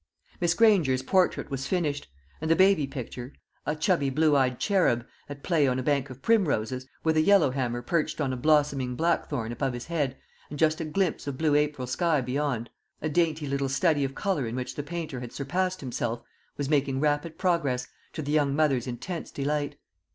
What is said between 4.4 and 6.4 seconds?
cherub, at play on a bank of